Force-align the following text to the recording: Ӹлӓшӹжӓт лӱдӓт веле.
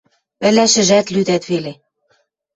Ӹлӓшӹжӓт 0.47 1.07
лӱдӓт 1.13 1.43
веле. 1.51 1.73